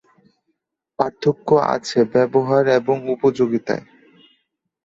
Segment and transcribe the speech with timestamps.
[0.99, 3.83] পার্থক্য আছে ব্যবহার এবং উপযোগিতায়।